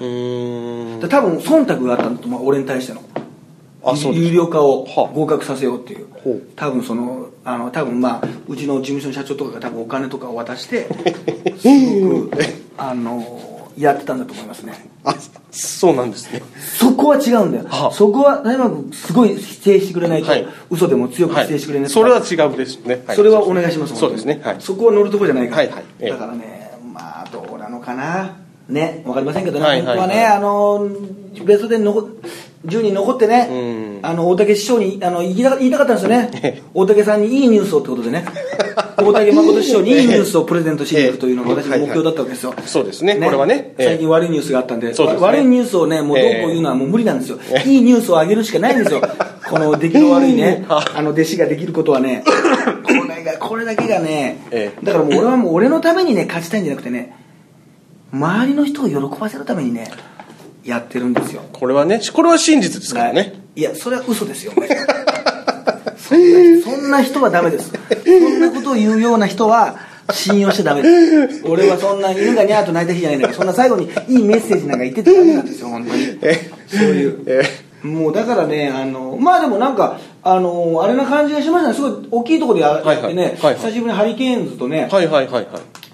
[1.07, 3.01] 多分忖度があったんだと思う俺に対しての
[4.13, 5.13] 有料化をはあ。
[5.13, 6.07] 合格させようっていう。
[6.55, 10.87] 多分そのあの多分まあうちの事務所の社長とかが多分お金とかを渡して
[11.59, 11.67] す
[12.01, 12.31] ごく
[12.77, 14.73] あのやってたんだと思いますね。
[15.03, 15.15] あ
[15.51, 16.41] そうなんですね。
[16.59, 17.91] そこは違うんだよ、はあ。
[17.91, 20.47] そこは大学すごい否定してくれないと、はい。
[20.69, 21.45] 嘘でも強くはい。
[21.45, 23.03] 否定してくれないと、それは違うですね。
[23.13, 24.41] それはお願いしますそうですね。
[24.43, 24.55] はい。
[24.59, 25.83] そこは乗るとこじゃないから、はいはい。
[25.99, 26.09] ええ。
[26.09, 28.37] だからねまあどうなのかな。
[28.67, 29.97] ねわかりませんけどね、はいはいはい。
[29.97, 30.89] 本当はねあの
[31.45, 32.09] ベストで残
[32.65, 34.05] 10人残ってね、うん。
[34.05, 36.63] あの大竹師匠にあの言いたか言いたかったんですよね。
[36.73, 38.25] 大竹さんにいいニュースをってことでね
[38.97, 43.15] 大竹誠師匠に いいニュースをプレゼントしに行くというのが私の目標だったわけですよ、そうですね。
[43.15, 43.73] これはね。
[43.77, 43.85] ええ。
[43.85, 49.01] 最近悪いニュースがあったんで悪いニュースをねもうどうこう言うのはもう無理なんですよ、いいニュースを上げるしかないんですよ。
[49.49, 51.01] この出来の悪いねあ。
[51.01, 52.23] の弟子ができることはね。
[52.83, 54.71] これがこれだけがね、え。
[54.83, 57.15] だからもう俺はもう俺のためにね勝ちたいんじゃなくてね
[58.11, 59.91] 周りの人を喜ばせるためにね
[60.65, 61.43] やってるんですよ。
[61.53, 63.33] これはねこれは真実ですからね。
[63.55, 64.51] いやそれは嘘ですよ
[65.97, 66.21] そん
[66.57, 67.71] なそんな人はダメです。
[67.71, 69.77] そんなことを言うような人は
[70.11, 71.43] 信用しちゃダメです。
[71.45, 76.03] 俺はそんな犬がニャーと泣いた日じゃないんだからそんな最後にいいメッセージなんか言っててダメなんですよ本当に。
[76.21, 77.23] えそういう。
[77.27, 77.43] え。
[77.87, 81.75] もうだからねあのまあでもなんかあのあれな感じがしましたね。
[81.75, 83.55] すごい大きいところでやはいってね、はいはい。
[83.55, 85.47] 久しぶりにハリケーンズとね、はいはいはいはい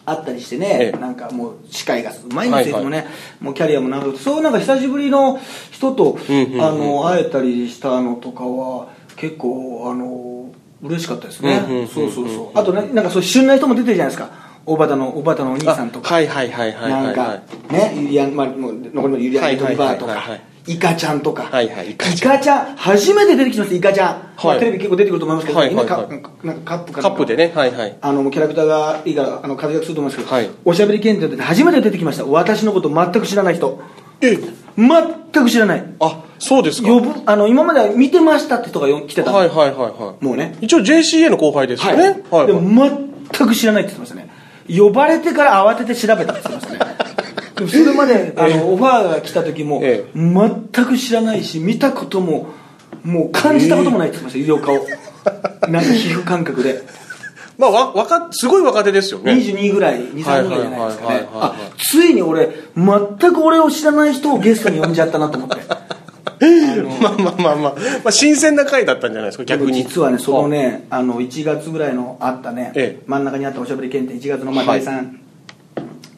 [0.06, 1.00] あったりしてね、ええ。
[1.00, 3.08] なんかもう司会がうまいんですよ、いつもね
[3.40, 5.40] もうキャリアも長くてそういうなんか久しぶりの
[5.72, 6.62] 人と、うんうんうん。
[6.62, 12.60] あの会えたりしたのとかは結構あの嬉しかったですね、うんうんうそうそうそう。
[12.60, 14.52] あとねなんかそう旬な人も出てるじゃないですか。
[14.66, 16.10] 大畑の大畑のお兄さんとか。
[16.10, 17.36] あはいはいはいはいはいなんかは
[17.70, 20.30] いねユリアン、まあ、残りのユリアン・ドリバーとかはいはいはい。
[20.32, 25.86] はいイカちゃんとか、はいはいイイカちゃん初めて出てきましたイカちゃん、まあ、はいテレビ結構出てくると思いますけど、はいはいはい。
[25.86, 27.98] 今カなんかカップかカップでねはいはい。
[28.00, 30.50] あのキャラクターがいいからあの活躍すると思いますけど、はい。
[30.66, 32.26] おしゃべり検定で初めて出てきました。
[32.26, 33.82] 私のこと全く知らない人。
[34.22, 34.38] え
[34.78, 35.84] 全く知らない。
[36.00, 36.88] あそうですか。
[36.88, 39.32] 呼ぶあの今までは見てましたって人がよ来てた。
[39.32, 40.24] の、はいはいはいはい。
[40.24, 40.58] もうね。
[40.62, 42.22] 一応 JCA の後輩ですよね。
[42.30, 42.48] はい。
[42.48, 42.62] でも
[43.32, 44.30] 全く知らないって言ってましたね。
[44.70, 47.11] 呼ばれてから慌てて調べたって言ってましたね
[47.68, 52.50] それまであのオファーが来た時も、え全く知らないし見たことも
[53.04, 54.88] もう感じたこともないって言ってました、医療科を。
[55.70, 56.84] なんか皮膚感覚で。
[57.58, 59.34] まあわ若すごい若手ですよね。
[59.34, 65.58] 22ぐらい23ぐらいじゃないですかはいはいはいはいねあついに俺全く俺を知らない人をゲストに呼んじゃったなと思って。
[67.02, 69.84] まあまあまあまあ、まあ、新鮮な回だったんじゃないですか逆に。
[69.84, 71.04] 実はねそのねあ。
[71.04, 73.04] の1月ぐらいのあったね、ええ。
[73.06, 74.84] 真ん中にあったおしゃべり検定1月のまあはい。
[74.84, 75.21] 第3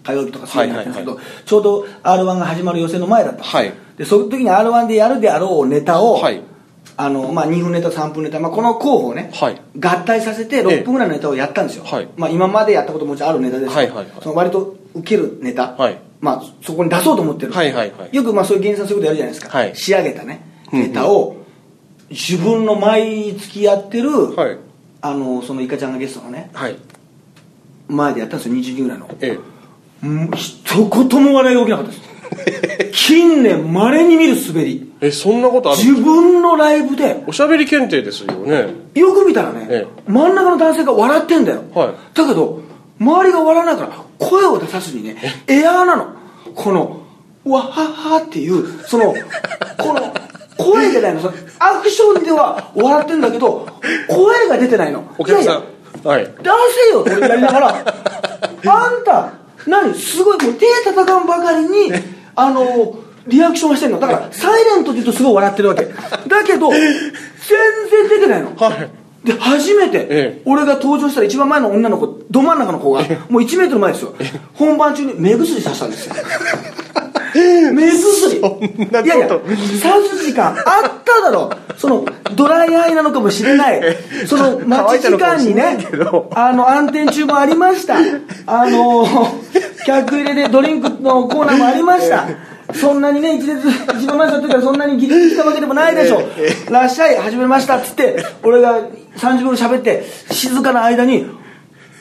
[0.04, 3.74] 火曜日とかそういうのやってるんですけど、はいちょうど r 1が始まる予選の前だったはい。
[3.98, 6.42] でその時に r 1でやるであろうネタを、はい。
[6.96, 9.60] あのまあ、2分ネタ3分ネタ、まあ、この候補をね、はい。
[9.80, 12.08] 合体させて6分ぐらいのネタをやったんですよ、はい。
[12.18, 14.22] まあ、今までやったことももちろんあるネタですけどはいはいはい。
[14.22, 16.00] その割と受けるネタ、はい。
[16.22, 18.16] まあ、そこに出そうと思ってる、はいはいはい。
[18.16, 19.76] よくまあそういう芸人さんそういうことやるじゃないですか、はい。
[19.76, 21.38] 仕上げたねネタを
[22.10, 24.58] 自分の毎月やってる、はい。
[25.02, 26.78] あのそのイカちゃんがゲストのねはい。
[27.88, 28.56] 前でやったんですよ。
[28.56, 29.10] 20人ぐらいの。
[29.20, 29.44] えもう
[30.36, 32.13] 一言も笑いが起きなかったです。
[33.10, 34.92] 近年まれに見る滑り。
[35.02, 35.80] ええそんなことある？
[35.84, 37.24] 自分のライブで。
[37.28, 38.68] おしゃべり検定ですよね。
[38.96, 41.88] よく見たらね、え真ん中の男性が笑ってんだよ、はい。
[42.13, 42.62] だけど
[43.00, 43.89] 周りが笑わないから
[44.20, 46.08] 声を出さずにねエアーなの。
[46.56, 46.98] この
[47.46, 49.13] わははっていうその
[49.78, 50.13] この
[50.58, 51.22] 声じゃないの。
[51.60, 53.68] アクションでは笑ってんだけど
[54.10, 55.04] 声が出てないの。
[55.18, 55.54] お客さん。
[55.54, 56.24] いやいやはい。
[56.24, 56.32] 出
[56.86, 57.68] せよって俺やりながら。
[58.66, 59.93] あんた何？
[59.93, 61.91] すごいもう手叩かんばかりに
[62.36, 63.99] あのリアクションしてんの。
[63.99, 65.86] だからサイレントで言うとすごい笑ってるわけ。
[65.86, 68.54] だけど 全然出てないの。
[68.56, 68.89] はい。
[69.26, 70.41] で初めてええ。
[70.45, 74.15] 俺が登場したら一番前の女の子ど真ん中の子がもう1メートル前ですよ。
[74.54, 76.15] 本番中に目薬さしたんですよ
[77.74, 78.38] 目薬。
[78.38, 79.41] いやいや刺
[80.10, 80.48] す時間。
[80.48, 81.50] あっただろ。
[81.78, 83.82] そのドライアイなのかもしれない。
[84.28, 85.78] その待ち時間にね
[86.36, 87.96] あの暗転中もありました
[88.46, 89.06] あの
[89.86, 92.26] 客入れでドリンクのコーナーもありました
[92.74, 93.60] そんなにね一列
[94.00, 96.22] 一番前の時からそんなにギリギリ来たわけでもないでしょ
[96.72, 98.80] 「らっしゃい始めました」っつって俺が
[99.17, 101.26] 30分喋って静かな間に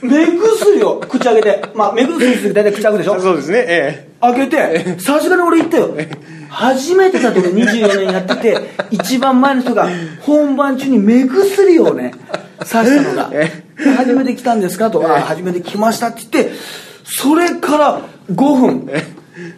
[0.01, 5.95] 目薬を口開けてまあ目薬すると大体口開くでしょそうですねえ開けてさすがに俺言ったよ。
[6.49, 8.59] 初めてだ俺24年やってて
[8.91, 9.89] 一番前の人が
[10.21, 12.13] 本番中に目薬をね
[12.59, 13.31] 刺したのが
[13.97, 16.53] 初めて来たんですかとあ初めて来ましたって言って
[17.05, 18.91] それから5分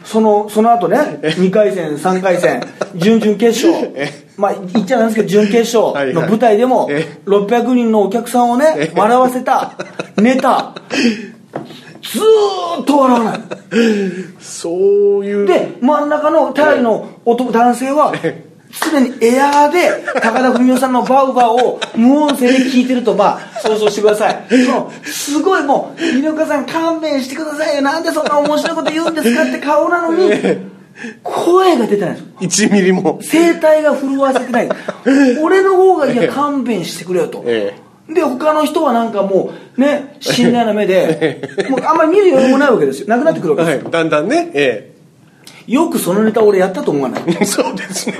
[0.04, 2.62] そのその後ね2回戦3回戦
[2.94, 3.92] 準々決勝
[4.36, 7.20] まあ言っちゃなんですけど準決勝の舞台でもえ。
[7.26, 9.76] 600人のお客さんをね笑わせた
[10.16, 10.76] ネタ
[12.04, 13.40] ずーっと笑わない
[13.72, 15.46] えそういう。
[15.46, 18.12] で真ん中のタイの男男性は
[18.70, 24.46] すでにエアーで高田文夫さんのバウバウを無音声で聞いてるとまあ想像してください。
[24.48, 27.82] そのすごいもう稲岡さん勘弁してくださいよ。
[27.82, 30.30] なんでそんな面白いこと言うんですかって顔なのに
[31.22, 33.20] 声が出てないんです1ミリも。
[33.22, 34.68] 声帯が震わせてない。
[35.42, 37.74] 俺の方がいや勘弁してくれよと、え
[38.08, 41.40] で他の人はなんかもうね信頼な目で
[41.70, 43.08] もうあんまり見る余裕もないわけですよ。
[43.08, 43.84] なくなってくるわけですよ。
[43.84, 43.92] はい。
[43.92, 44.50] だんだんね。
[44.54, 44.92] え
[45.66, 47.22] よくそのネタ俺やったと思わない？
[47.40, 48.14] え そうですね。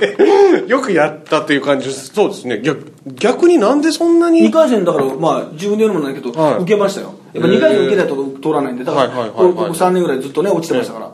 [0.67, 1.87] よくやったという感じ。
[1.89, 2.59] ですそうですね。
[2.63, 6.63] 逆逆になんでそんな2に回戦だからまあ自分で言うのもないけど、はい。
[6.63, 7.13] 受けましたよ。
[7.33, 9.53] やっぱ2回戦受けないと通らないんでだから、はいはいはいはい。
[9.53, 11.11] これここ3年ぐらいずっとね落ちてましたから、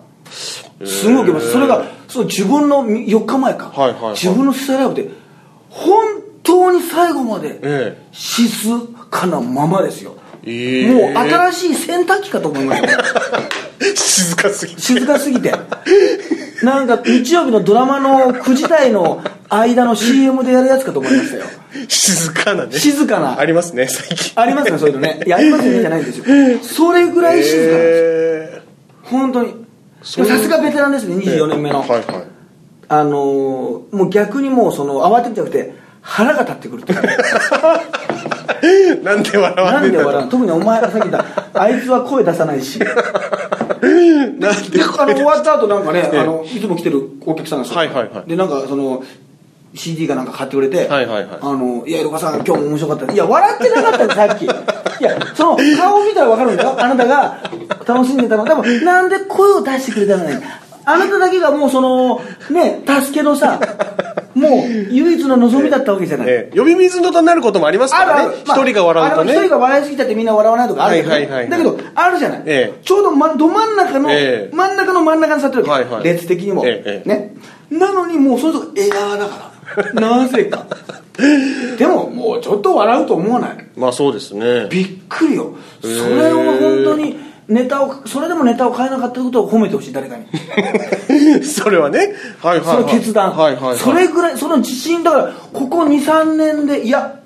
[0.87, 1.51] すごい受けました。
[1.51, 4.11] それがそう自分の4日前か、はいはいはい。
[4.13, 5.09] 自分の主催ライブで
[5.69, 5.95] 本
[6.51, 8.69] 当に最後までえ静
[9.09, 10.91] かなままですよ、ええ。
[10.91, 12.91] もう新しい洗濯機かと思いました。
[12.91, 12.99] よ
[13.95, 14.81] 静かすぎて。
[14.81, 15.53] 静かすぎて。
[16.63, 21.43] なんか日曜日のドラマの9時台の間の CM でやるやつかと思いましたよ。
[21.87, 22.77] 静かなね。
[22.77, 23.39] 静かな。
[23.39, 24.31] ありますね最近。
[24.35, 25.21] ありますねそういうのね。
[25.25, 26.25] いやありますよねじゃないんですよ。
[26.61, 28.01] それぐらい静かなんですよ。
[28.57, 28.61] え
[29.03, 29.65] 本当に。
[30.03, 32.03] さすがベテランですね24年目の、はいはい。
[32.89, 36.93] あのーもう逆にもうその慌てるんじゃなくて腹が立ってくるって
[39.03, 40.31] なんで笑わなんで笑うの？
[40.31, 41.25] 特にお前がさっき言った
[41.61, 49.03] あいつは声出さないし なんでであの終わった後なんかね、ええあのいつも来てるお客さんなんですよ、はいはいはいでなんかその
[49.73, 53.13] CD かなんか買ってくれて、はいはいはいあのいや、イルカさん、今日も面白かった。
[53.13, 54.43] いや、笑ってなかったんさっき。
[54.43, 54.53] いや、
[55.33, 56.75] その顔見たら分かるんだよ。
[56.77, 57.37] あなたが
[57.87, 58.43] 楽しんでたの。
[58.43, 60.35] でも、なんで声を出してくれたのに。
[60.85, 63.59] あなただけがもうその、ね、助けのさ、
[64.33, 64.51] もう
[64.91, 66.27] 唯一の望みだったわけじゃない。
[66.29, 66.57] ええ。
[66.57, 68.35] 呼び水のとなることもありますからね。
[68.43, 69.33] 一人が笑うとね。
[69.33, 71.15] 一人が笑いすぎちゃってみんな笑わないとかあるけどね。
[71.15, 71.49] はいはいはいはい。
[71.49, 72.79] だけどあるじゃない、ええ。
[72.83, 74.55] ちょうど、ま、ど真ん中の、ええ。
[74.55, 76.03] 真ん中の真ん中に座ってるはいはい。
[76.03, 77.35] 列的にも、ね。
[77.69, 79.51] なのにもうその人がエアーだか
[79.93, 80.65] ら なぜか。
[81.77, 83.67] でももうちょっと笑うと思わない。
[83.75, 84.67] まあそうですね。
[84.69, 85.55] びっくりよ。
[85.81, 90.25] それを本当にネタをそれでもネタを変えなかったことを褒めてほしい誰かに。
[91.43, 92.13] それはね。
[92.41, 92.81] はいはいそはい。
[92.83, 93.77] の決断、はいはいはい。
[93.77, 95.03] それぐらいその自信。
[95.03, 97.20] だからここ23年でいや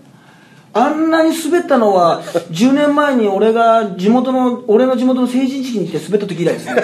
[0.77, 6.83] あんなに滑ったのは10年前に俺が地元の俺の地元の成人式に行って滑った時以来ですね。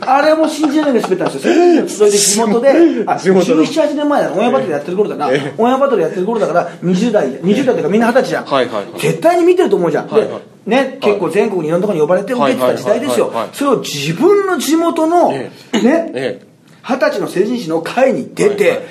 [0.00, 1.88] あれも信じられないぐらい滑ったんですよ。
[1.88, 3.64] それで地元であ地元の。
[3.64, 5.54] 1718年前だオンエアバトルやってる頃だな、ええ。
[5.58, 9.00] オンエアバトルやってる頃だから20代20代というかみんな二十歳じゃん、はいはいはい。
[9.00, 10.40] 絶対に見てると思うじゃん、はいはい。
[10.68, 13.32] でね、結構全国にいろんなところに呼ばれて受けてた時代ですよ。
[13.52, 15.50] それを自分の地元の、え。
[15.82, 16.46] ね、ええ。
[16.84, 18.86] 二十歳の成人式の会に出て、はいはい。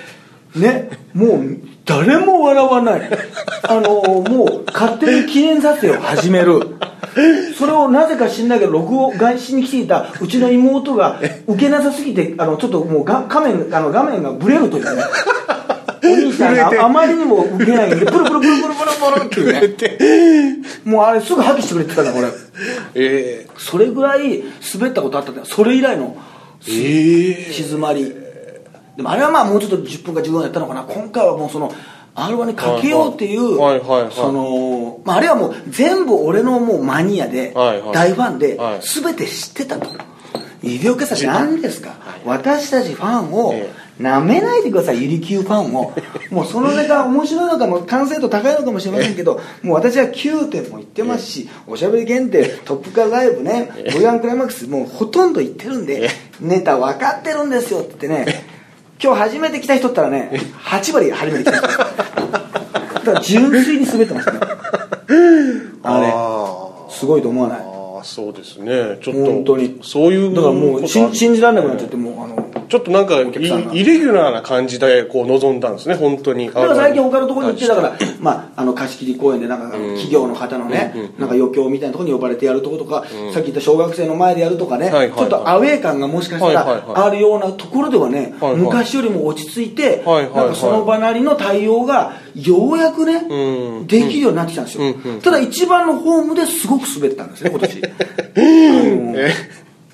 [0.59, 1.57] ねもう
[1.91, 3.01] 誰も笑わない。
[3.63, 6.77] あのもう勝手に記念撮影を始める。
[7.57, 15.03] それをなぜか知んないけど録音外しに来ていたうちの妹が受けなさすぎてあのちょっともうが画面あの画面がブレるというね。
[16.03, 16.79] お兄にして。
[16.79, 20.67] あまりにも受けないんでプルプルプルプルプルプルっていうね。
[20.85, 22.29] もうあれすぐ破棄してくれてたから俺
[22.95, 25.45] えそれぐらい滑ったことあったんだよ。
[25.45, 27.53] それ以来のー、え。
[27.53, 28.20] 静まり
[29.01, 30.83] でもあれはまあもうちょっと10分か15分やったのかな。
[30.83, 31.73] 今回はもうその
[32.13, 33.57] R1 にかけようっていう
[34.11, 38.81] その、まあ、あれはもう全部俺のもうマニアで大ファンではい。
[38.81, 39.89] 全て知ってたと。
[40.63, 41.95] 医療家さん何ですか。
[42.23, 45.93] 私たちファンをえなめないでくださいゆり級ファンを。
[46.29, 56.09] もうそのネタ面白いのかも完成度高いのかもしれませんけどもう私は9点も言ってますしおしゃべり限定トップカーライブね V1 クライマックスもうほとんど言ってるんで
[56.39, 58.60] ネタ分かってるんですよって言ってね
[59.03, 60.29] 今日初めて来た人ったらね
[60.63, 61.67] 8割初めて来た人。
[61.71, 64.39] だから純粋に滑ってましたね。
[65.83, 67.70] あれあすごいと思わない？
[68.03, 68.97] そうですね。
[69.01, 69.79] ちょっと本当に。
[69.83, 76.47] そういうだからもう信じられなくなっちゃってもうあのちょっとなんかイレギュラーな感じでこう臨んだんですね本当に。
[76.47, 93.87] だから最近他のところに行ってだから、まあ、あの貸し切り公演でなんか企業の方のね、なんか余興みたいなところに呼ばれてやるとことか、さっき言った小学生の前でやるとかね、ちょっとアウェー感がもしかしたらあるようなところではね、昔よりも落ち着いて、なんかその場なりの対応がようやくね、うん。
[93.87, 97.79] できるようになってきたんですよ、ただ一番のホームですごく滑ったんですね今年。
[97.83, 97.90] え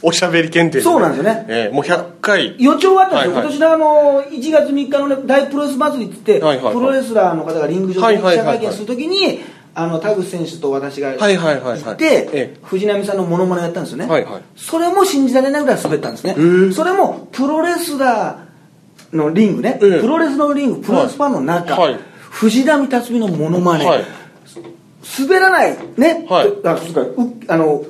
[0.02, 1.46] おしゃべり検定そうなんですよね。
[1.50, 2.56] ええもう100回。
[2.60, 3.54] 予兆はあったんですよ、はいはい。
[3.54, 6.74] 今年のあの1月3日の、ね、大プロレス祭りって言って、はいはいはい。
[6.76, 8.48] プロレスラーの方がリング上で記はいはいはい。
[8.48, 9.42] はい者会見するときに、
[9.74, 14.42] あの田口選手と私が行って、藤波さんのモノマネをやったんですよね、はいはい。
[14.56, 16.36] それも信じられないぐらい滑ったんですね、
[16.74, 22.00] それもプロレスラーのリングね、ええプロレスのリング、プロレスファンの中、はい。
[22.32, 24.04] 藤波辰巳のモノマネ、はい
[25.20, 26.54] 滑らない、ね、はい。
[26.66, 27.84] あそうかうあの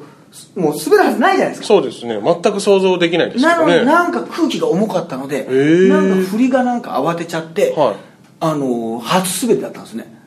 [0.55, 1.67] もう滑るはずないじゃないですか。
[1.67, 2.19] そうですね。
[2.21, 5.89] 全く想像できないですけなのになんか空気が重かったので、ー。
[5.89, 7.95] なんか振りがなんか慌てちゃって、はい。
[8.39, 10.17] あのー初滑りだったんですね。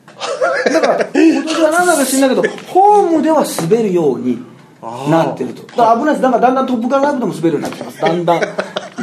[0.65, 4.43] だから今年は何だか知んないけどホームでは滑るように
[4.81, 5.63] なってると。
[5.63, 6.21] だから危ないです。
[6.21, 8.01] だからだんだんトップカーライブでも滑るようになってます。
[8.01, 8.41] だんだん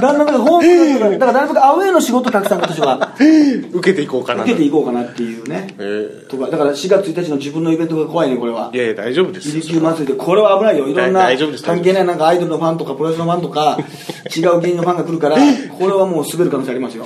[0.00, 3.14] だんだんだからホームだからだからアウェーの仕事たくさん今年は。
[3.72, 5.74] 受けていこうかな受けていこうかなっていうね。
[5.78, 8.70] えとかだから4月1日の自分のイベントが怖いねこれは。
[8.72, 10.88] いやいや大丈夫です入り級祭りでこれは危ないよ。
[10.88, 13.78] いろんな大丈夫です関係ないなんかアイドルのファンとかプロレスのファンとか
[14.36, 15.36] 違う芸人のファンが来るから
[15.78, 17.04] これはもう滑る可能性ありますよ。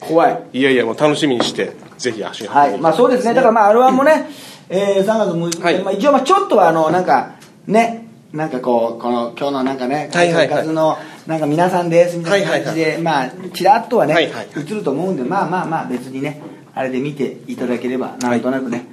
[0.00, 0.42] 怖い。
[0.52, 2.78] いやいやもう楽しみにしてぜひ足をはい。
[2.78, 3.34] まあそうですね。
[3.34, 4.28] だからまあ R1 もね、
[4.68, 5.82] えー、3月6日、はい。
[5.82, 10.48] まあ、一応まあちょっとはあのなんかねなんかこうこの今日のなんかねはいはいはい。
[10.48, 16.40] 活のなんか皆さんですみたいな感じで、まあちらっとはね、映ると思うんでまあまあまあ別にね
[16.74, 18.86] あれで見ていただければなんとなくね、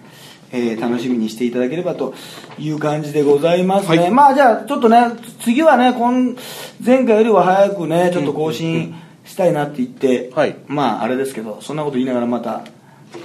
[0.52, 2.13] えー楽しみにしていただければと
[2.58, 4.12] いう感じでございますね、はい。
[4.12, 4.98] まあじゃあちょっとね
[5.42, 6.36] 次はね今
[6.84, 10.56] 前回よりは早くねちょっと更新したいなって言って、はい。
[10.68, 12.63] まああれですけどそんなこと言いながらまた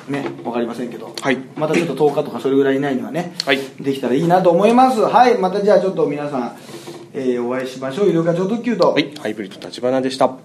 [0.08, 1.38] ねわかりませんけど、はい。
[1.56, 3.58] またちょっと10日とかそれぐらい以内にはね、はい。
[3.80, 5.00] できたらいいなと思います。
[5.00, 5.38] はい。
[5.38, 6.56] またじゃあちょっと皆さん、
[7.14, 8.10] えーお会いしましょう。
[8.10, 10.43] 医療課長特急と、はいハイブリッド立花でした。